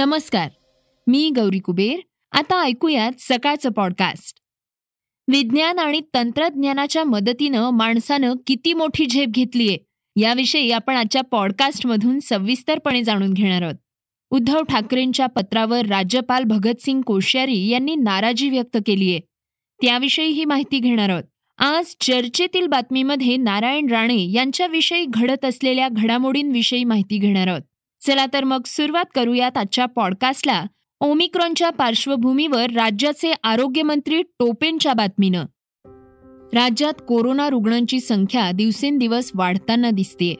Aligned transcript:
नमस्कार. 0.00 0.50
मी 1.06 1.30
गौरी 1.30 1.58
कुबेर. 1.58 2.00
आता 2.32 2.62
ऐकूयात 2.62 3.12
सकाळचं 3.18 3.70
पॉडकास्ट 3.70 4.40
विज्ञान 5.28 5.78
आणि 5.78 6.00
तंत्रज्ञानाच्या 6.14 7.04
मदतीनं 7.04 7.70
माणसानं 7.70 8.34
किती 8.46 8.72
मोठी 8.72 9.06
झेप 9.06 9.28
घेतलीये 9.28 9.78
याविषयी 10.16 10.70
आपण 10.70 10.94
आजच्या 10.96 11.22
पॉडकास्टमधून 11.22 12.18
सविस्तरपणे 12.20 13.02
जाणून 13.02 13.32
घेणार 13.32 13.62
आहोत. 13.62 13.74
उद्धव 14.30 14.62
ठाकरेंच्या 14.62 15.26
पत्रावर 15.26 15.86
राज्यपाल 15.86 16.44
भगतसिंग 16.44 17.00
कोश्यारी 17.00 17.68
यांनी 17.68 17.94
नाराजी 17.94 18.50
व्यक्त 18.50 18.78
केलीये 18.86 19.20
त्याविषयी 19.82 20.28
ही 20.28 20.44
माहिती 20.44 20.78
घेणार 20.78 21.08
आहोत. 21.08 21.24
आज 21.58 21.84
चर्चेतील 22.00 22.66
बातमीमध्ये 22.66 23.36
नारायण 23.36 23.86
राणे 23.86 24.32
यांच्याविषयी 24.32 25.04
घडत 25.08 25.44
असलेल्या 25.44 25.88
घडामोडींविषयी 25.92 26.84
माहिती 26.84 27.18
घेणार 27.18 27.46
आहोत. 27.46 27.62
चला 28.06 28.26
तर 28.32 28.44
मग 28.44 28.60
सुरुवात 28.66 29.04
करूयात 29.14 29.58
आजच्या 29.58 29.86
पॉडकास्टला 29.86 30.64
ओमिक्रॉनच्या 31.00 31.70
पार्श्वभूमीवर 31.70 32.70
राज्याचे 32.70 33.32
आरोग्यमंत्री 33.44 34.22
टोपेंच्या 34.22 34.92
बातमीनं. 34.92 35.44
राज्यात 36.54 36.92
कोरोना 37.08 37.48
रुग्णांची 37.48 38.00
संख्या 38.00 38.50
दिवसेंदिवस 38.50 39.30
वाढताना 39.34 39.90
दिसतेय 39.90 40.34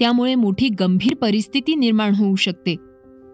त्यामुळे 0.00 0.34
मोठी 0.34 0.68
गंभीर 0.68 1.14
परिस्थिती 1.14 1.74
निर्माण 1.74 2.14
होऊ 2.14 2.36
शकते. 2.36 2.76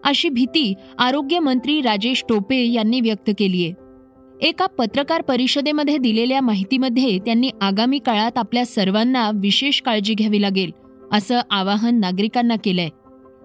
अशी 0.03 0.29
भीती 0.29 0.73
आरोग्यमंत्री 0.97 1.81
राजेश 1.81 2.23
टोपे 2.29 2.65
यांनी 2.65 3.01
व्यक्त 3.01 3.31
केलीय. 3.37 3.71
एका 4.41 4.65
पत्रकार 4.65 5.21
परिषदेमध्ये 5.21 5.97
दिलेल्या 5.97 6.41
माहितीमध्ये 6.41 7.19
त्यांनी 7.19 7.49
आगामी 7.61 7.99
काळात 7.99 8.37
आपल्या 8.37 8.65
सर्वांना 8.65 9.31
विशेष 9.33 9.81
काळजी 9.81 10.13
घ्यावी 10.13 10.41
लागेल 10.41 10.71
असं 11.13 11.39
आवाहन 11.49 11.99
नागरिकांना 11.99 12.55
केलंय. 12.55 12.89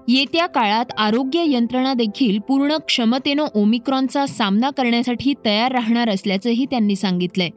येत्या 0.09 0.47
काळात 0.47 0.85
आरोग्य 0.99 1.43
यंत्रणा 1.47 1.95
देखील 1.95 2.39
पूर्ण 2.39 2.77
क्षमतेनं 2.77 3.47
ओमिक्रॉनचा 3.55 4.27
सामना 4.27 4.71
करण्यासाठी 4.71 5.35
तयार 5.45 5.73
राहणार 5.73 6.09
असल्याचंही 6.09 6.65
त्यांनी 6.65 6.97
सांगितलंय. 6.97 7.49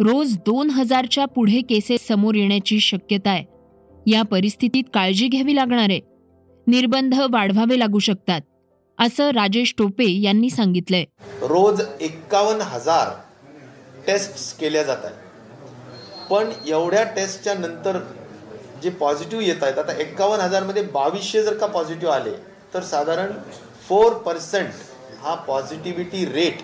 रोज 0.00 0.36
दोन 0.36 0.70
हजारच्या 0.70 1.24
पुढे 1.24 1.60
केसेस 1.60 2.06
समोर 2.08 2.34
येण्याची 2.34 2.80
शक्यता 2.80 3.30
आहे. 3.30 3.44
या 4.06 4.22
परिस्थितीत 4.22 4.84
काळजी 4.94 5.28
घ्यावी 5.28 5.56
लागणार 5.56 5.90
आहे. 5.90 6.00
निर्बंध 6.66 7.14
वाढवावे 7.30 7.78
लागू 7.78 7.98
शकतात 7.98 8.40
असं 8.98 9.30
राजेश 9.30 9.74
टोपे 9.78 10.20
यांनी 10.20 10.50
सांगितलंय. 10.50 11.04
रोज 11.42 11.82
एक्कावन्न 12.00 12.60
हजार 12.60 13.08
टेस्ट 14.06 14.60
केल्या 14.60 14.82
जात 14.82 15.04
आहेत 15.04 16.28
पण 16.30 16.44
एवढ्या 16.66 17.02
टेस्टच्या 17.04 17.54
नंतर 17.54 17.98
जे 18.86 18.90
पॉझिटिव्ह 18.90 19.44
येत 19.44 19.62
आहेत 19.62 19.78
आता 19.78 19.92
एक्कावन्न 19.92 20.42
हजारमध्ये 20.42 20.82
बावीसशे 20.94 21.42
जर 21.42 21.54
का 21.58 21.66
पॉझिटिव्ह 21.66 22.14
आले 22.14 22.32
तर 22.74 22.82
साधारण 22.84 23.32
फोर 23.88 24.12
पर्सेंट 24.24 24.70
हा 25.22 25.34
पॉझिटिव्हिटी 25.46 26.24
रेट 26.26 26.60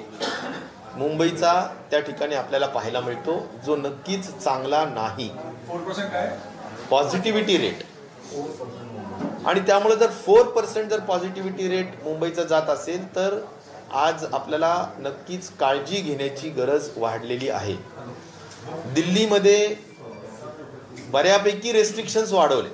मुंबईचा 0.97 1.53
त्या 1.91 2.01
ठिकाणी 2.01 2.35
आपल्याला 2.35 2.67
पाहायला 2.67 3.01
मिळतो 3.01 3.35
जो 3.67 3.77
नक्कीच 3.77 4.29
चांगला 4.39 4.85
नाही. 4.85 5.29
पॉझिटिव्हिटी 6.91 7.57
रेट 7.59 7.83
आणि 9.47 9.61
त्यामुळे 9.61 9.97
जर 9.97 10.11
फोर 10.25 10.43
पर्सेंट 10.47 10.91
जर 10.91 11.01
पॉझिटिव्हिटी 11.01 11.69
रेट 11.69 12.03
मुंबईचा 12.05 12.43
जात 12.45 12.71
असेल 12.71 13.05
तर 13.17 13.39
आज 14.03 14.25
आपल्याला 14.33 14.75
नक्कीच 14.99 15.51
काळजी 15.61 16.01
घेण्याची 16.01 16.49
गरज 16.51 16.89
वाढलेली 16.97 17.49
आहे. 17.49 17.77
दिल्लीमध्ये 18.95 19.75
बऱ्यापैकी 21.13 21.73
रेस्ट्रिक्शन्स 21.73 22.33
वाढवले. 22.33 22.69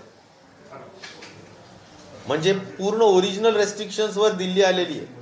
म्हणजे 2.27 2.53
पूर्ण 2.53 3.03
ओरिजिनल 3.03 3.57
रेस्ट्रिक्शन्सवर 3.57 4.33
दिल्ली 4.33 4.63
आलेली 4.63 4.99
आहे. 4.99 5.17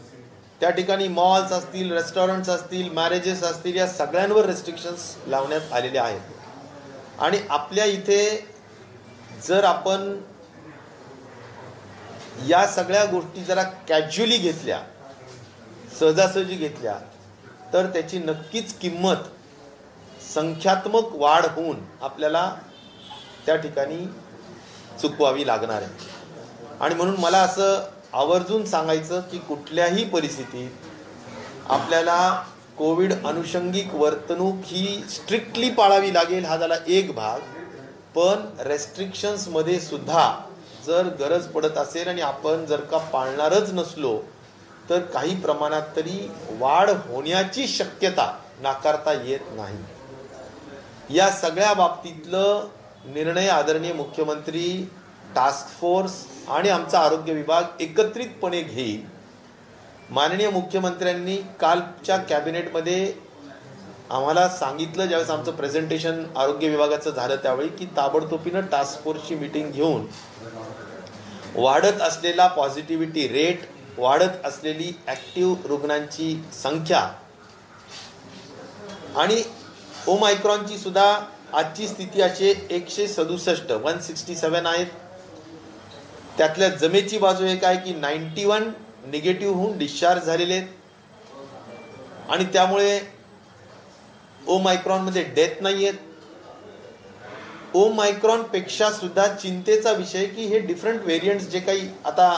त्या 0.60 0.70
ठिकाणी 0.70 1.06
मॉल्स 1.08 1.52
असतील 1.52 1.92
रेस्टॉरंट्स 1.92 2.48
असतील 2.48 2.90
मॅरेजेस 2.92 3.42
असतील 3.44 3.76
या 3.76 3.86
सगळ्यांवर 3.86 4.46
रेस्ट्रिक्शन्स 4.46 5.14
लावण्यात 5.28 5.72
आलेले 5.72 5.98
आहेत. 5.98 6.20
आणि 7.18 7.38
आपल्या 7.50 7.84
इथे 7.84 8.48
जर 9.46 9.64
आपण 9.64 10.18
या 12.46 12.66
सगळ्या 12.66 13.04
गोष्टी 13.04 13.44
जरा 13.44 13.62
कॅज्युअली 13.88 14.36
घेतल्या 14.38 14.80
सहजासहजी 16.00 16.56
घेतल्या 16.56 16.98
तर 17.72 17.86
त्याची 17.86 18.18
नक्कीच 18.18 18.78
किंमत 18.78 19.28
संख्यात्मक 20.34 21.14
वाढ 21.14 21.46
होऊन 21.46 21.76
आपल्याला 22.02 22.50
त्या 23.46 23.56
ठिकाणी 23.56 24.06
चुकवावी 25.02 25.46
लागणार 25.46 25.82
आहे. 25.82 26.14
आणि 26.80 26.94
म्हणून 26.94 27.16
मला 27.18 27.38
असं 27.38 27.84
आवर्जून 28.12 28.64
सांगायचं 28.64 29.20
की 29.20 29.38
कुठल्याही 29.38 30.04
परिस्थितीत 30.04 30.70
आपल्याला 31.68 32.42
कोविड 32.78 33.12
अनुषंगिक 33.26 33.94
वर्तणूक 33.94 34.54
ही 34.64 35.04
स्ट्रिक्टली 35.10 35.70
पाळावी 35.70 36.14
लागेल 36.14 36.44
हा 36.44 36.56
झाला 36.56 36.74
एक 36.86 37.14
भाग. 37.14 37.40
पण 38.14 38.44
रेस्ट्रिक्शन्समध्ये 38.60 39.80
सुद्धा 39.80 40.40
जर 40.86 41.06
गरज 41.20 41.46
पडत 41.46 41.78
असेल 41.78 42.08
आणि 42.08 42.20
आपण 42.20 42.64
जर 42.64 42.80
का 42.80 42.98
पाळणारच 42.98 43.70
नसलो 43.72 44.20
तर 44.90 44.98
काही 45.00 45.40
प्रमाणात 45.40 45.82
तरी 45.96 46.30
वाढ 46.50 46.90
होण्याची 46.90 47.68
शक्यता 47.68 48.38
नाकारता 48.60 49.12
येत 49.12 49.40
नाही. 49.52 49.78
या 51.16 51.30
सगळ्या 51.30 51.74
बाबतीतलं 51.74 52.68
निर्णय 53.04 53.48
आदरणीय 53.48 53.92
मुख्यमंत्री 53.92 54.66
टास्क 55.34 55.68
फोर्स 55.80 56.12
आणि 56.48 56.68
आमचा 56.68 56.98
आरोग्य 56.98 57.32
विभाग 57.32 57.80
एकत्रितपणे 57.80 58.62
घेईल. 58.62 59.00
माननीय 60.10 60.48
मुख्यमंत्र्यांनी 60.50 61.36
कालच्या 61.60 62.16
कॅबिनेटमध्ये 62.18 63.12
आम्हाला 64.10 64.48
सांगितलं 64.48 65.06
ज्यावेळेस 65.06 65.30
आमचं 65.30 65.52
प्रेझेंटेशन 65.52 66.22
आरोग्य 66.36 66.68
विभागाचं 66.68 67.10
झालं 67.10 67.36
त्यावेळी 67.36 67.68
की 67.68 67.86
ताबडतोबीनं 67.96 68.66
टास्क 68.72 69.02
फोर्सची 69.04 69.34
मीटिंग 69.34 69.70
घेऊन 69.70 70.06
वाढत 71.54 72.00
असलेला 72.02 72.46
पॉझिटिव्हिटी 72.46 73.26
रेट 73.28 73.64
वाढत 73.98 74.46
असलेली 74.46 74.92
ॲक्टिव्ह 75.06 75.66
रुग्णांची 75.68 76.34
संख्या 76.54 77.08
आणि 79.16 79.42
ओमायक्रॉनची 80.08 80.78
सुद्धा 80.78 81.12
आजची 81.54 81.88
स्थिती 81.88 82.22
अशी 82.22 82.52
एकशे 82.70 83.06
सदुसष्ट 83.08 83.72
वन 83.72 83.98
सिक्स्टी 84.00 84.34
सेवन 84.34 84.66
आहेत. 84.66 84.86
त्यातल्या 86.38 86.68
जमेची 86.68 87.18
बाजू 87.18 87.44
एक 87.44 87.64
आहे 87.64 87.76
की 87.84 87.94
नाईन्टी 87.94 88.44
वन 88.44 88.70
निगेटिव्ह 89.06 89.56
होऊन 89.56 89.78
डिस्चार्ज 89.78 90.24
झालेले 90.24 90.54
आहेत. 90.54 90.68
आणि 92.30 92.44
त्यामुळे 92.44 93.00
ओ 94.48 94.58
मायक्रॉनमध्ये 94.58 95.22
डेथ 95.36 95.62
नाही 95.62 95.86
आहेत. 95.86 95.98
ओ 97.74 97.88
पेक्षा 98.52 98.90
सुद्धा 98.90 99.26
चिंतेचा 99.34 99.92
विषय 99.92 100.24
की 100.26 100.46
हे 100.46 100.58
डिफरंट 100.58 101.02
व्हेरियंट्स 101.02 101.48
जे 101.48 101.60
काही 101.60 101.88
आता 102.04 102.28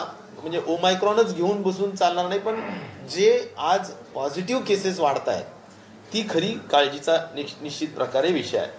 म्हणजे 0.40 0.60
ओ 0.66 0.76
मायक्रॉनच 0.82 1.34
घेऊन 1.34 1.62
बसून 1.62 1.94
चालणार 1.96 2.26
नाही 2.28 2.40
पण 2.40 2.60
जे 3.10 3.54
आज 3.58 3.90
पॉझिटिव्ह 4.14 4.62
केसेस 4.64 4.98
वाढत 5.00 5.28
आहेत 5.28 5.44
ती 6.12 6.26
खरी 6.30 6.52
काळजीचा 6.70 7.16
निश्चित 7.34 7.88
प्रकारे 7.88 8.32
विषय 8.32 8.58
आहे. 8.58 8.70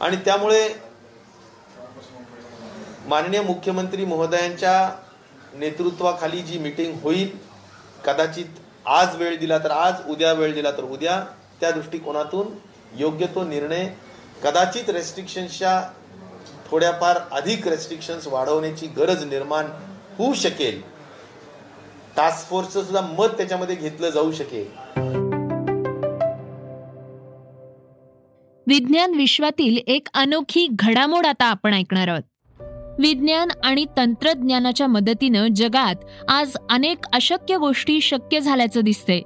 आणि 0.00 0.16
त्यामुळे 0.16 0.68
माननीय 3.08 3.40
मुख्यमंत्री 3.40 4.04
महोदयांच्या 4.04 4.90
नेतृत्वाखाली 5.54 6.42
जी 6.42 6.58
मीटिंग 6.58 6.98
होईल 7.02 7.36
कदाचित 8.04 8.60
आज 8.86 9.16
वेळ 9.16 9.36
दिला 9.38 9.58
तर 9.58 9.70
आज 9.70 9.94
उद्या 10.08 10.32
वेळ 10.32 10.54
दिला 10.54 10.70
तर 10.70 10.84
उद्या 10.84 11.20
त्या 11.60 11.70
दृष्टिकोनातून 11.70 12.46
योग्य 12.96 13.26
तो 13.26 13.44
निर्णय 13.44 13.88
कदाचित 14.42 14.90
रेस्ट्रिक्शन्सच्या 14.90 15.80
थोड्याफार 16.70 17.18
अधिक 17.30 17.68
रेस्ट्रिक्शन्स 17.68 18.26
वाढवण्याची 18.26 18.86
गरज 18.86 19.24
निर्माण 19.24 19.66
होऊ 20.18 20.34
शकेल. 20.34 20.80
टास्क 22.16 22.48
फोर्सचं 22.48 22.84
सुद्धा 22.84 23.00
मत 23.00 23.36
त्याच्यामध्ये 23.36 23.76
घेतलं 23.76 24.10
जाऊ 24.10 24.32
शकेल. 24.32 25.02
विज्ञान 28.66 29.14
विश्वातील 29.14 29.78
एक 29.86 30.08
अनोखी 30.14 30.68
घडामोड 30.70 31.26
आता 31.26 31.44
आपण 31.44 31.74
ऐकणार 31.74 32.08
आहोत. 32.08 32.22
विज्ञान 33.00 33.48
आणि 33.64 33.84
तंत्रज्ञानाच्या 33.96 34.86
मदतीनं 34.86 35.46
जगात 35.56 35.94
आज 36.28 36.56
अनेक 36.70 36.98
अशक्य 37.12 37.56
गोष्टी 37.56 38.00
शक्य 38.00 38.40
झाल्याचं 38.40 38.80
दिसतंय. 38.80 39.20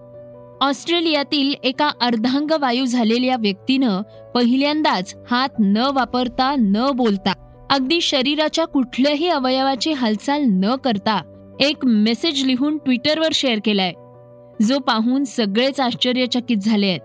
ऑस्ट्रेलियातील 0.61 1.55
एका 1.62 1.90
अर्धांगवायू 2.00 2.85
झालेल्या 2.85 3.37
व्यक्तीनं 3.40 4.02
पहिल्यांदाच 4.35 5.17
हात 5.31 5.49
न 5.61 5.76
वापरता 5.76 6.55
न 6.58 6.90
बोलता 6.94 7.67
अगदी 7.70 8.00
शरीराच्या 8.00 8.64
कुठल्याही 8.64 9.29
अवयवाची 9.29 9.93
हालचाल 9.93 10.44
न 10.46 10.75
करता 10.75 11.23
एक 11.61 11.76
मेसेज 11.85 12.44
लिहून 12.44 12.79
ट्विटरवर 12.79 13.29
शेअर 13.35 13.58
केलाय. 13.64 13.93
जो 14.64 14.79
पाहून 14.79 15.25
सगळेच 15.25 15.81
आश्चर्यचकित 15.81 16.56
झाले 16.56 16.87
आहेत 16.87 17.00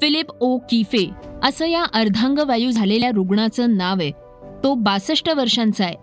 फिलिप 0.00 0.26
ओ 0.40 0.58
किफे 0.58 1.10
असं 1.42 1.66
या 1.66 1.84
अर्धांगवायू 1.84 2.70
झालेल्या 2.70 3.10
रुग्णाचं 3.14 3.76
नाव 3.76 3.96
आहे. 4.00 4.10
तो 4.64 4.74
बासष्ट 4.74 5.30
वर्षांचा 5.30 5.84
आहे. 5.84 5.94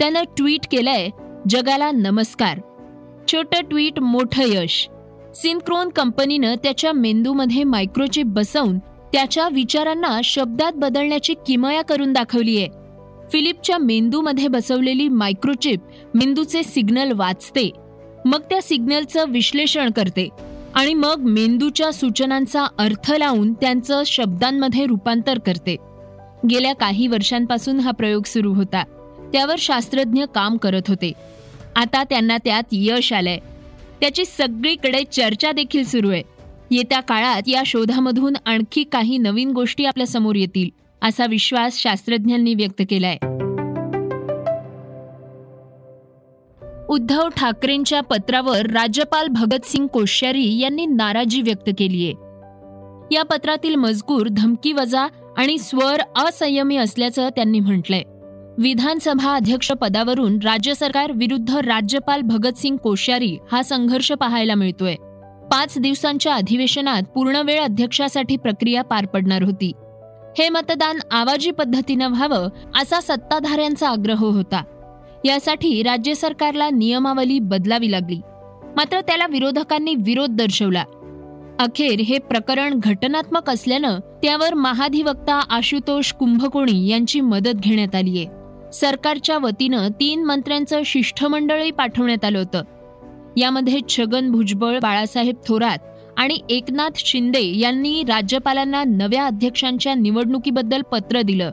त्यानं 0.00 0.22
ट्विट 0.36 0.60
केलंय 0.70 1.08
जगाला 1.48 1.90
नमस्कार. 1.90 2.58
छोटं 3.28 3.60
ट्विट 3.60 4.00
मोठं 4.00 4.42
यश. 4.46 4.88
सिनक्रोन 5.34 5.88
कंपनीनं 5.88 6.54
त्याच्या 6.54 6.92
मेंदूमध्ये 6.92 7.64
मायक्रोचिप 7.64 8.26
बसवून 8.26 8.78
त्याच्या 8.78 9.48
विचारांना 9.48 10.20
शब्दात 10.24 10.72
बदलण्याची 10.74 11.34
किमया 11.46 11.82
करून 11.82 12.12
दाखवली 12.12 12.58
आहे. 12.58 12.68
फिलिपच्या 13.32 13.78
मेंदूमध्ये 13.78 14.48
बसवलेली 14.48 15.08
मायक्रोचिप 15.08 15.80
मेंदूचे 16.14 16.62
सिग्नल 16.62 17.12
वाचते. 17.12 17.70
मग 18.24 18.40
त्या 18.40 18.62
सिग्नलचं 18.62 19.24
विश्लेषण 19.28 19.90
करते. 19.90 20.28
आणि 20.74 20.94
मग 20.94 21.16
मेंदूच्या 21.18 21.92
सूचनांचा 21.92 22.66
अर्थ 22.78 23.12
लावून 23.12 23.52
त्यांचं 23.52 24.02
शब्दांमध्ये 24.06 24.86
रूपांतर 24.86 25.38
करते. 25.38 25.76
गेल्या 26.50 26.74
काही 26.74 27.06
वर्षांपासून 27.06 27.80
हा 27.80 27.90
प्रयोग 27.90 28.22
सुरू 28.26 28.54
होता. 28.54 28.84
त्यावर 29.32 29.54
शास्त्रज्ञ 29.58 30.24
काम 30.34 30.56
करत 30.56 30.82
होते. 30.88 31.12
आता 31.76 32.04
त्यांना 32.04 32.36
त्यात 32.36 32.62
यश 32.72 33.12
आलंय. 33.12 33.38
त्याची 34.00 34.24
सगळीकडे 34.24 35.04
चर्चा 35.12 35.52
देखील 35.52 35.84
सुरू 35.84 36.10
आहे. 36.10 36.22
येत्या 36.70 37.00
काळात 37.00 37.42
या 37.46 37.62
शोधामधून 37.66 38.32
आणखी 38.44 38.84
काही 38.84 39.18
नवीन 39.18 39.50
गोष्टी 39.50 39.84
आपल्यासमोर 39.84 40.36
येतील 40.36 40.70
असा 41.02 41.26
विश्वास 41.26 41.78
शास्त्रज्ञांनी 41.78 42.54
व्यक्त 42.54 42.82
केलाय. 42.90 43.16
उद्धव 46.92 47.28
ठाकरेंच्या 47.28 48.00
पत्रावर 48.00 48.66
राज्यपाल 48.66 49.28
भगतसिंग 49.28 49.86
कोश्यारी 49.86 50.58
यांनी 50.58 50.86
नाराजी 50.86 51.42
व्यक्त 51.42 51.70
केलीये 51.78 52.10
या 53.16 53.22
पत्रातील 53.22 53.74
मजकूर 53.74 54.26
धमकी 54.30 54.72
वजा 54.72 55.08
आणि 55.36 55.58
स्वर 55.58 56.00
असंयमी 56.16 56.76
असल्याचं 56.76 57.28
त्यांनी 57.28 57.60
म्हटलंय. 57.60 58.02
विधानसभा 58.58 59.34
अध्यक्ष 59.34 59.72
पदावरून 59.72 60.38
राज्य 60.44 60.74
सरकार 60.74 61.12
विरुद्ध 61.14 61.56
राज्यपाल 61.56 62.20
भगतसिंग 62.20 62.76
कोश्यारी 62.76 63.38
हा 63.52 63.62
संघर्ष 63.62 64.12
पाहायला 64.12 64.54
मिळतोय. 64.54 64.94
पाच 65.50 65.78
दिवसांच्या 65.78 66.34
अधिवेशनात 66.34 67.02
पूर्णवेळ 67.02 67.60
अध्यक्षासाठी 67.60 68.36
प्रक्रिया 68.36 68.82
पार 68.82 69.06
पडणार 69.06 69.42
होती. 69.42 69.72
हे 70.38 70.48
मतदान 70.48 70.96
आवाजी 71.10 71.50
पद्धतीनं 71.50 72.08
व्हावं 72.08 72.48
असा 72.82 73.00
सत्ताधाऱ्यांचा 73.00 73.88
आग्रह 73.88 74.24
होता. 74.26 74.62
यासाठी 75.24 75.82
राज्य 75.82 76.14
सरकारला 76.14 76.70
नियमावली 76.70 77.38
बदलावी 77.38 77.90
लागली. 77.90 78.20
मात्र 78.76 79.00
त्याला 79.00 79.26
विरोधकांनी 79.26 79.94
विरोध 79.94 80.30
दर्शवला. 80.30 80.84
अखेर 81.60 82.00
हे 82.00 82.18
प्रकरण 82.18 82.74
घटनात्मक 82.82 83.50
असल्यानं 83.50 83.98
त्यावर 83.98 84.54
महाधिवक्ता 84.54 85.34
आशुतोष 85.50 86.12
कुंभकोणी 86.12 86.88
यांची 86.88 87.20
मदत 87.20 87.60
घेण्यात 87.60 87.94
आली 87.94 88.18
आहे. 88.18 88.26
सरकारच्या 88.72 89.38
वतीनं 89.38 89.88
तीन 89.88 90.24
मंत्र्यांचं 90.24 90.80
शिष्टमंडळही 90.84 91.70
पाठवण्यात 91.70 92.24
आलं 92.24 92.38
होतं. 92.38 92.62
यामध्ये 93.36 93.80
छगन 93.88 94.30
भुजबळ 94.30 94.78
बाळासाहेब 94.78 95.34
थोरात 95.48 95.78
आणि 96.16 96.38
एकनाथ 96.50 96.90
शिंदे 96.96 97.58
यांनी 97.58 98.02
राज्यपालांना 98.02 98.84
नव्या 98.84 99.26
अध्यक्षांच्या 99.26 99.94
निवडणुकीबद्दल 99.94 100.82
पत्र 100.82 101.22
दिलं. 101.22 101.50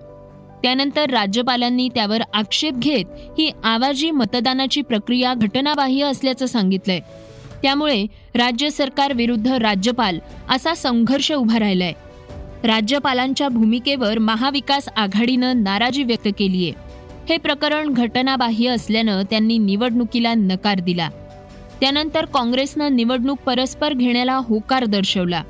त्यानंतर 0.64 1.10
राज्यपालांनी 1.10 1.90
त्यावर 1.96 2.22
आक्षेप 2.34 2.74
घेत 2.74 3.06
ही 3.38 3.52
आवाजी 3.64 4.12
मतदानाची 4.12 4.82
प्रक्रिया 4.82 5.34
घटनाबाह्य 5.34 6.06
असल्याचं 6.06 6.46
सांगितलंय. 6.46 7.00
त्यामुळे 7.64 8.06
राज्य 8.36 8.70
सरकार 8.70 9.14
विरुद्ध 9.14 9.48
राज्यपाल 9.48 10.20
असा 10.50 10.74
संघर्ष 10.74 11.32
उभा 11.32 11.60
राहिलाय. 11.60 11.94
राज्यपालांच्या 12.64 13.50
भूमिकेवर 13.50 14.18
महाविकास 14.18 14.90
आघाडीनं 14.98 15.64
नाराजी 15.64 16.04
व्यक्त 16.04 16.28
केलीय. 16.38 16.72
हे 17.30 17.38
प्रकरण 17.38 17.94
घटनाबाह्य 17.94 18.70
असल्यानं 18.70 19.22
त्यांनी 19.30 19.58
निवडणुकीला 19.58 20.34
नकार 20.34 20.80
दिला. 20.80 21.10
त्यानंतर 21.82 22.26
काँग्रेसनं 22.26 22.96
निवडणूक 22.96 23.38
परस्पर 23.46 23.94
घेण्याला 23.94 24.36
होकार 24.36 24.86
दर्शवला. 24.86 25.44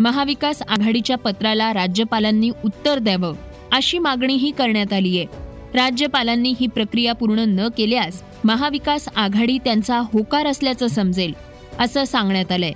महाविकास 0.00 0.62
आघाडीच्या 0.62 1.16
पत्राला 1.16 1.74
राज्यपालांनी 1.74 2.50
उत्तर 2.64 2.98
द्यावं. 2.98 3.34
अशी 3.72 3.98
मागणीही 3.98 4.50
करण्यात 4.50 4.92
आली 4.92 5.18
आहे 5.18 5.26
राज्यपालांनी 5.74 6.54
ही 6.60 6.66
प्रक्रिया 6.66 7.12
पूर्ण 7.12 7.38
न 7.38 7.68
केल्यास 7.68 8.22
महाविकास 8.44 9.08
आघाडी 9.16 9.58
त्यांचा 9.58 9.98
होकार 9.98 10.46
असल्याचं 10.46 10.86
समजेल 10.86 11.32
असं 11.78 12.04
सांगण्यात 12.04 12.52
आलंय. 12.52 12.72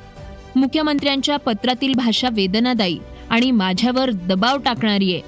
मुख्यमंत्र्यांच्या 0.57 1.37
पत्रातील 1.37 1.95
भाषा 1.95 2.29
वेदनादायी 2.33 2.99
आणि 3.31 3.51
माझ्यावर 3.51 4.11
दबाव 4.11 4.59
टाकणारी 4.59 5.13
आहे 5.13 5.23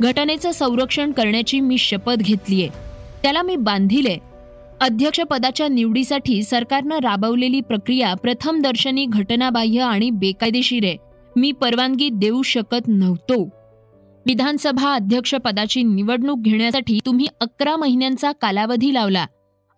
घटनेचं 0.00 0.52
संरक्षण 0.52 1.12
करण्याची 1.12 1.60
मी 1.60 1.78
शपथ 1.78 2.16
घेतलीये. 2.16 2.68
त्याला 3.22 3.42
मी 3.42 3.56
बांधिले 3.56 4.16
अध्यक्षपदाच्या 4.80 5.68
निवडीसाठी 5.68 6.42
सरकारनं 6.42 6.98
राबवलेली 6.98 7.60
प्रक्रिया 7.60 8.14
प्रथमदर्शनी 8.14 9.06
घटनाबाह्य 9.06 9.80
आणि 9.80 10.10
बेकायदेशीर 10.10 10.84
आहे. 10.84 10.96
मी 11.36 11.52
परवानगी 11.52 12.08
देऊ 12.12 12.42
शकत 12.42 12.88
नव्हतो. 12.88 13.61
विधानसभा 14.26 14.94
अध्यक्षपदाची 14.94 15.82
निवडणूक 15.82 16.38
घेण्यासाठी 16.40 16.98
तुम्ही 17.06 17.26
अकरा 17.40 17.76
महिन्यांचा 17.76 18.32
कालावधी 18.32 18.94
लावला 18.94 19.26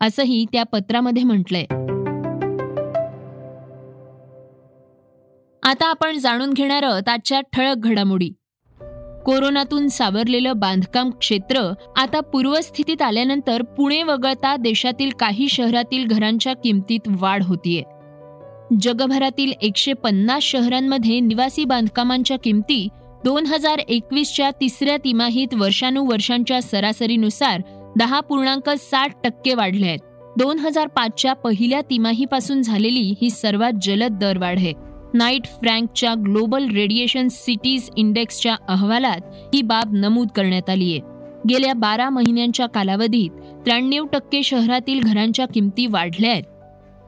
असंही 0.01 0.45
त्या 0.53 0.63
पत्रामध्ये 0.63 1.23
म्हटलंय. 1.23 1.65
आता 5.63 5.87
आपण 5.87 6.19
जाणून 6.19 6.53
घेणार 6.53 6.83
आहोत 6.83 7.09
आजच्या 7.09 7.41
ठळक 7.41 7.77
घडामोडी. 7.77 8.31
कोरोनातून 9.25 9.89
सावरलेलं 9.89 10.53
बांधकाम 10.57 11.11
क्षेत्र 11.11 11.73
आता 11.97 12.21
पूर्वस्थितीत 12.21 13.03
आल्यानंतर 13.03 13.63
पुणे 13.63 14.03
वगळता 14.03 14.57
देशातील 14.57 15.11
काही 15.11 15.49
शहरातील 15.49 16.07
घरांच्या 16.07 16.53
किमतीत 16.53 17.01
वाढ 17.09 17.43
होतीये. 17.43 17.83
जगभरातील 18.81 19.53
एकशे 19.63 19.93
पन्नास 19.93 20.43
शहरांमध्ये 20.43 21.21
निवासी 21.21 21.65
बांधकामांच्या 21.65 22.39
किमती 22.39 22.89
दोन 23.25 23.47
हजार 23.47 23.79
एकवीसच्या 23.79 24.51
तिसऱ्या 24.51 24.97
तिमाहीत 24.97 25.55
वर्षानुवर्षांच्या 25.55 26.61
सरासरीनुसार 26.63 27.61
दहा 27.97 28.21
पूर्णांक 28.21 28.69
साठ 28.71 29.15
टक्के 29.25 29.55
वाढले 29.55 29.87
आहेत. 29.87 29.99
दोन 30.39 30.59
हजार 30.59 30.87
पाचच्या 30.87 31.33
पहिल्या 31.35 31.81
तिमाहीपासून 31.81 32.63
झालेली 32.63 33.15
ही 33.23 33.31
सर्वात 33.31 33.73
जलद 33.83 34.19
दरवाढ 34.21 34.59
आहे 34.59 34.73
नाईट 35.15 35.47
फ्रँकच्या 35.47 36.15
ग्लोबल 36.15 36.69
रेडिएशन 36.69 37.29
सिटीज 37.29 37.89
इंडेक्सच्या 37.97 38.57
अहवालात 38.69 39.21
ही 39.55 39.63
बाब 39.63 39.95
नमूद 39.95 40.29
करण्यात 40.37 40.71
आली 40.71 40.91
आहे. 40.93 41.01
गेल्या 41.49 41.73
बारा 41.75 42.11
महिन्यांच्या 42.11 42.67
कालावधीत 42.67 43.31
त्र्याण्णव 43.65 44.05
टक्के 44.05 44.43
शहरातील 44.43 45.01
घरांच्या 45.01 45.47
किमती 45.47 45.87
वाढल्या 45.87 46.31
आहेत. 46.31 46.43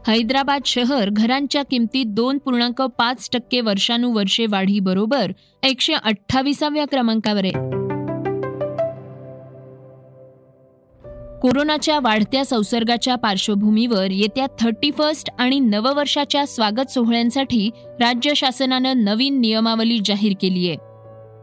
हैदराबाद 0.09 0.61
शहर 0.67 1.09
घरांच्या 1.13 1.63
किमतीत 1.63 2.07
दोन 2.07 2.39
पूर्णांक 2.39 2.83
पाच 2.83 3.29
टक्के 3.33 3.61
वर्षानुवर्षे 3.61 4.47
वाढीबरोबर 4.47 5.33
एकशे 5.63 5.93
अठ्ठावीसाव्या 5.93 6.85
क्रमांकावर 6.85 7.45
आहे. 7.45 7.51
कोरोनाच्या 11.41 11.99
वाढत्या 12.01 12.45
संसर्गाच्या 12.45 13.15
पार्श्वभूमीवर 13.15 14.11
येत्या 14.11 14.47
थर्टी 14.61 14.91
फर्स्ट 14.91 15.31
आणि 15.39 15.61
नववर्षाच्या 15.61 16.47
स्वागत 16.47 16.91
सोहळ्यांसाठी 16.91 17.71
राज्य 18.01 18.35
शासनानं 18.37 19.05
नवीन 19.05 19.41
नियमावली 19.41 19.99
जाहीर 20.05 20.33
केली 20.41 20.69
आहे. 20.69 20.77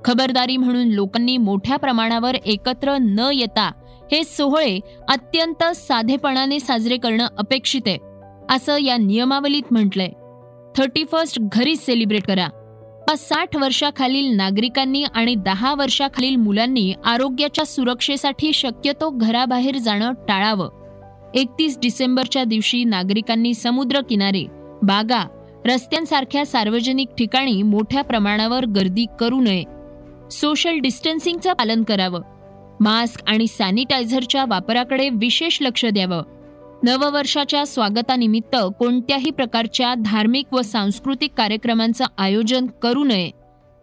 खबरदारी 0.06 0.58
म्हणून 0.58 0.88
लोकांनी 0.88 1.38
मोठ्या 1.38 1.78
प्रमाणावर 1.78 2.36
एकत्र 2.36 2.98
न 2.98 3.30
येता 3.34 3.72
हे 4.12 4.24
सोहळे 4.24 4.80
अत्यंत 5.10 5.64
साधेपणाने 5.64 6.60
साजरे 6.60 6.98
करणं 6.98 7.28
अपेक्षित 7.38 7.82
आहे. 7.88 8.13
असं 8.54 8.78
या 8.78 8.98
नियमावलीत 8.98 9.64
म्हटलंय. 9.72 10.10
थर्टी 10.78 11.04
फर्स्ट 11.12 11.40
घरीच 11.42 11.86
सेलिब्रेट 11.86 12.24
करा. 12.24 12.48
साठ 13.18 13.56
वर्षाखालील 13.56 14.36
नागरिकांनी 14.36 15.04
आणि 15.04 15.36
दहा 15.36 15.76
वर्षाखालील 15.76 16.36
मुलांनी 16.36 16.94
आरोग्याच्या 17.06 17.66
सुरक्षेसाठी 17.66 18.54
शक्यतो 18.54 19.10
घराबाहेर 19.10 19.78
जाणं 19.78 20.14
टाळावं. 20.14 20.70
एकतीस 21.36 21.80
डिसेंबरच्या 21.82 22.44
दिवशी 22.44 22.84
नागरिकांनी 22.84 23.54
समुद्र 23.54 24.02
किनारे 24.02 24.46
बागा 24.84 25.28
रस्त्यांसारख्या 25.66 26.46
सार्वजनिक 26.46 27.08
ठिकाणी 27.18 27.62
मोठ्या 27.62 28.02
प्रमाणावर 28.02 28.66
गर्दी 28.66 29.06
करू 29.20 29.42
नये. 29.42 29.64
सोशल 30.32 30.78
डिस्टन्सिंगचं 30.78 31.54
पालन 31.54 31.84
करावं. 31.84 32.22
मास्क 32.80 33.22
आणि 33.28 33.48
सॅनिटायझरच्या 33.48 34.46
वापराकडे 34.48 35.10
विशेष 35.10 35.58
लक्ष 35.62 35.86
द्यावं. 35.86 36.24
नववर्षाच्या 36.84 37.66
स्वागतानिमित्त 37.66 38.56
कोणत्याही 38.80 39.32
प्रकारच्या 39.32 39.94
धार्मिक 39.94 40.54
व 40.54 40.62
सांस्कृतिक 40.62 41.32
कार्यक्रमांचं 41.38 42.06
आयोजन 42.18 42.66
करू 42.66 43.04
नये 43.04 43.32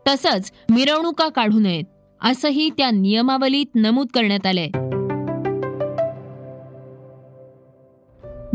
तसंच 0.09 0.53
मिरवणुका 0.71 1.29
काढू 1.29 1.61
नयेत 1.61 1.85
असंही 2.23 2.71
त्या 2.71 2.91
नियमावलीत 2.91 3.67
नमूद 3.75 4.07
करण्यात 4.15 4.47
आलंय. 4.47 4.67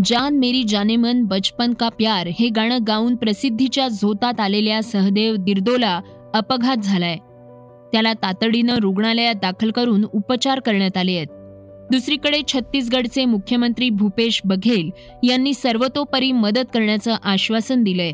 जान 0.06 0.38
मेरी 0.38 0.64
जानेमन 0.64 1.24
बचपन 1.24 1.74
का 1.74 1.90
प्यार 1.90 2.28
हे 2.40 2.50
गाणं 2.50 2.78
गाऊन 2.88 3.16
प्रसिद्धीच्या 3.16 3.88
झोतात 3.88 4.40
आलेल्या 4.40 4.84
सहदेव 4.84 5.36
दिर्दोला 5.36 6.02
अपघात 6.34 6.78
झालाय. 6.78 7.18
त्याला 7.92 8.14
तातडीनं 8.14 8.76
रुग्णालयात 8.76 9.36
दाखल 9.36 9.72
करून 9.72 10.06
उपचार 10.14 10.60
करण्यात 10.60 10.98
आले 10.98 11.12
आहेत. 11.12 11.28
दुसरीकडे 11.92 12.42
छत्तीसगडचे 12.48 13.26
मुख्यमंत्री 13.26 13.90
भूपेश 13.90 14.42
बघेल 14.46 14.90
यांनी 15.24 15.54
सर्वतोपरी 15.54 16.32
मदत 16.32 16.66
करण्याचं 16.74 17.16
आश्वासन 17.24 17.84
दिलंय. 17.84 18.12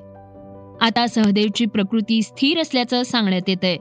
आता 0.82 1.06
सहदेवची 1.08 1.66
प्रकृती 1.66 2.22
स्थिर 2.22 2.60
असल्याचं 2.60 3.04
सांगण्यात 3.04 3.42
येतंय. 3.48 3.78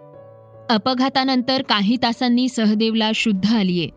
अपघातानंतर 0.70 1.62
काही 1.62 1.96
तासांनी 1.96 2.48
सहदेवला 2.48 3.10
शुद्ध 3.14 3.54
आलीये. 3.54 3.88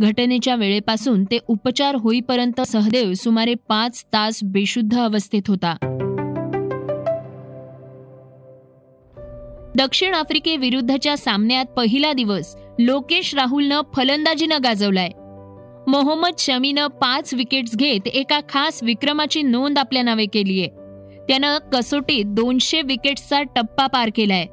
घटनेच्या 0.00 0.54
वेळेपासून 0.54 1.24
ते 1.24 1.38
उपचार 1.48 1.94
होईपर्यंत 1.94 2.60
सहदेव 2.60 3.14
सुमारे 3.14 3.54
पाच 3.68 4.04
तास 4.04 4.40
बेशुद्ध 4.44 4.98
अवस्थेत 4.98 5.42
होता. 5.48 5.76
दक्षिण 9.76 10.14
आफ्रिकेविरुद्धच्या 10.14 11.16
सामन्यात 11.16 11.64
पहिला 11.64 12.12
दिवस 12.12 12.56
लोकेश 12.78 13.34
राहुलनं 13.34 13.80
फलंदाजीनं 13.96 14.58
गाजवलाय. 14.64 15.08
मोहम्मद 15.88 16.34
शमीनं 16.38 16.86
पाच 16.86 17.34
विकेट्स 17.34 17.76
घेत 17.76 18.06
एका 18.06 18.40
खास 18.48 18.82
विक्रमाची 18.82 19.42
नोंद 19.42 19.78
आपल्या 19.78 20.02
नावे 20.02 20.26
केलीय 20.26 20.66
त्यानं 21.28 21.58
कसोटीत 21.72 22.24
दोनशे 22.26 22.82
विकेट्सचा 22.82 23.42
टप्पा 23.42 23.86
पार 23.86 24.10
केलाय. 24.16 24.46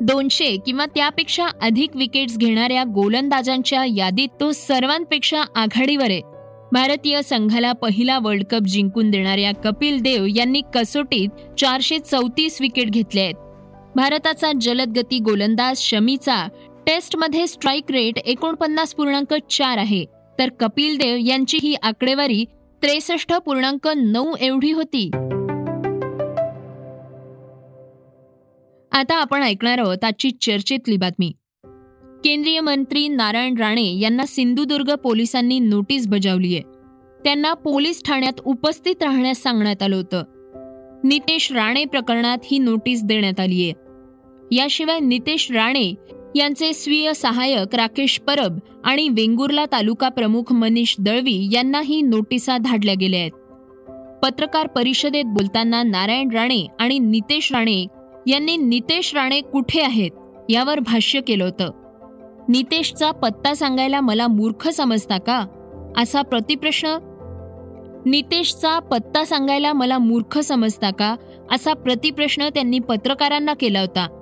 दोनशे 0.00 0.56
किंवा 0.66 0.86
त्यापेक्षा 0.86 1.46
अधिक 1.62 1.96
विकेट्स 1.96 2.38
घेणाऱ्या 2.38 2.84
गोलंदाजांच्या 2.84 3.84
यादीत 3.96 4.28
तो 4.40 4.52
सर्वांपेक्षा 4.52 5.42
आघाडीवर 5.56 6.10
आहे. 6.10 6.20
भारतीय 6.72 7.22
संघाला 7.22 7.72
पहिला 7.72 8.18
वर्ल्ड 8.18 8.44
कप 8.44 8.66
जिंकून 8.66 9.10
देणाऱ्या 9.10 9.54
कपिल 9.54 10.00
देव 10.00 10.26
यांनी 10.36 10.62
कसोटीत 10.74 11.28
चारशे 11.60 11.98
चौतीस 11.98 12.60
विकेट 12.60 12.90
घेतले 12.90 13.20
आहेत. 13.20 13.34
भारताचा 13.96 14.52
जलदगती 14.60 15.18
गोलंदाज 15.18 15.78
शमीचा 15.78 16.48
टेस्टमध्ये 16.86 17.46
स्ट्राईक 17.46 17.90
रेट 17.90 18.18
एकोणपन्नास 18.18 18.94
पूर्णांक 18.94 19.34
चार 19.50 19.78
आहे. 19.78 20.04
तर 20.38 20.48
कपिल 20.60 20.98
देव 20.98 21.16
यांची 21.20 21.58
ही 21.62 21.74
आकडेवारी 21.74 22.44
त्रेसष्ट 22.82 23.34
पूर्णांक 23.34 23.88
नऊ 23.96 24.34
एवढी 24.40 24.72
होती. 24.72 25.10
आता 28.92 29.14
आपण 29.14 29.42
ऐकणार 29.42 29.78
आहोत 29.78 30.04
आजची 30.04 30.30
चर्चेतली 30.30 30.96
बातमी. 30.96 31.32
केंद्रीय 32.24 32.60
मंत्री 32.60 33.08
नारायण 33.08 33.54
राणे 33.58 33.98
यांना 33.98 34.26
सिंधुदुर्ग 34.26 34.94
पोलिसांनी 34.94 35.58
नोटीस 35.58 36.08
बजावली 36.08 36.54
आहे. 36.54 36.62
त्यांना 37.24 37.54
पोलीस 37.54 38.02
ठाण्यात 38.04 38.40
उपस्थित 38.44 39.02
राहण्यास 39.02 39.42
सांगण्यात 39.42 39.82
आलं 39.82 39.96
होतं. 39.96 40.22
नितेश 41.04 41.52
राणे 41.52 41.84
प्रकरणात 41.84 42.38
ही 42.44 42.58
नोटीस 42.58 43.04
देण्यात 43.04 43.40
आली 43.40 43.70
आहे. 43.70 43.72
याशिवाय 44.56 45.00
नितेश 45.00 45.52
राणे 45.52 45.94
यांचे 46.34 46.72
स्वीय 46.72 47.12
सहाय्यक 47.12 47.74
राकेश 47.74 48.20
परब 48.20 48.58
आणि 48.84 49.08
वेंगुर्ला 49.08 49.64
तालुका 49.72 50.08
प्रमुख 50.08 50.52
मनीष 50.52 50.94
दळवी 50.98 51.48
यांनाही 51.52 52.02
नोटिसा 52.02 52.58
धाडल्या 52.58 52.94
गेल्या 52.94 53.20
आहेत. 53.20 53.30
पत्रकार 54.22 54.66
परिषदेत 54.66 55.24
बोलताना 55.26 55.82
नारायण 55.82 56.30
राणे 56.30 56.66
आणि 56.80 56.98
नितेश 56.98 57.52
राणे 57.52 57.86
यांनी 58.26 58.56
नितेश 58.56 59.14
राणे 59.14 59.40
कुठे 59.40 59.80
आहेत 59.80 60.10
यावर 60.50 60.78
भाष्य 60.78 61.20
केलं 61.20 61.44
होतं. 61.44 61.70
नितेशचा 62.48 63.10
पत्ता 63.10 63.54
सांगायला 63.54 64.00
मला 64.00 64.26
मूर्ख 64.26 64.68
समजता 64.68 65.18
का? 65.18 65.46
असा 65.96 66.22
प्रतिप्रश्न? 66.22 66.88
नितेशचा 68.06 68.78
पत्ता 68.78 69.24
सांगायला 69.24 69.72
मला 69.72 69.98
मूर्ख 69.98 70.38
समजता 70.38 70.90
का? 70.90 71.16
असा 71.52 71.72
प्रतिप्रश्न 71.72 72.48
त्यांनी 72.48 72.78
पत्रकारांना 72.78 73.54
केला 73.54 73.80
होता. 73.80 74.17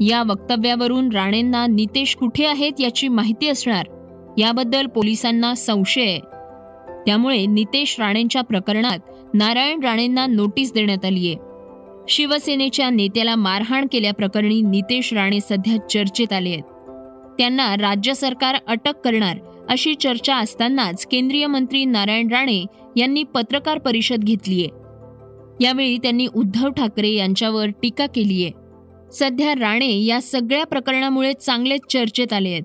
या 0.00 0.22
वक्तव्यावरून 0.22 1.12
राणेंना 1.12 1.66
नितेश 1.66 2.16
कुठे 2.16 2.46
आहेत 2.46 2.72
याची 2.80 3.08
माहिती 3.08 3.48
असणार? 3.48 3.84
याबद्दल 4.38 4.86
पोलिसांना 4.86 5.54
संशय. 5.54 6.02
आहे 6.02 6.18
त्यामुळे 7.06 7.46
नितेश 7.46 7.96
राणेंच्या 7.98 8.42
प्रकरणात 8.42 8.98
नारायण 9.34 9.80
राणेंना 9.80 10.26
नोटीस 10.26 10.72
देण्यात 10.72 11.04
आली 11.04 11.26
आहे. 11.26 11.36
शिवसेनेच्या 12.08 12.90
नेत्याला 12.90 13.36
मारहाण 13.36 13.86
केल्याप्रकरणी 13.92 14.60
नितेश 14.60 15.14
राणे 15.14 15.40
सध्या 15.40 15.88
चर्चेत 15.88 16.32
आले 16.32 16.50
आहेत. 16.50 16.62
त्यांना 17.38 17.76
राज्य 17.76 18.14
सरकार 18.14 18.56
अटक 18.66 18.96
करणार 19.04 19.38
अशी 19.68 19.94
चर्चा 19.94 20.36
असतानाच 20.36 21.06
केंद्रीय 21.06 21.46
मंत्री 21.46 21.84
नारायण 21.84 22.28
राणे 22.28 22.64
यांनी 22.96 23.22
पत्रकार 23.22 23.78
परिषद 23.78 24.18
घेतलीय. 24.18 24.66
यावेळी 25.64 25.98
त्यांनी 25.98 26.26
उद्धव 26.26 26.70
ठाकरे 26.70 27.10
यांच्यावर 27.10 27.66
टीका 27.82 28.06
केलीय. 28.06 28.48
सध्या 29.12 29.54
राणे 29.60 30.04
या 30.04 30.22
सगळ्या 30.22 30.64
प्रकरणामुळे 30.64 31.32
चांगलेच 31.32 31.80
चर्चेत 31.90 32.32
आले 32.32 32.48
आहेत. 32.48 32.62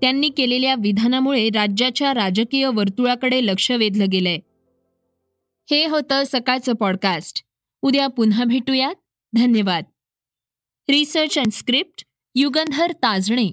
त्यांनी 0.00 0.28
केलेल्या 0.28 0.74
विधानामुळे 0.74 1.48
राज्याच्या 1.48 2.14
राजकीय 2.14 2.66
वर्तुळाकडे 2.66 3.46
लक्ष 3.46 3.70
वेधलं 3.70 4.06
गेलंय. 4.12 4.38
हे 5.70 5.86
होतं 5.86 6.22
सकाळचं 6.26 6.72
पॉडकास्ट 6.72 7.42
उद्या 7.82 8.06
पुन्हा 8.06 8.44
भेटूयात. 8.44 8.94
धन्यवाद. 9.34 9.84
Research 10.88 11.38
and 11.38 11.52
script 11.52 12.04
Yugandhar 12.34 12.92
Tajane. 12.92 13.52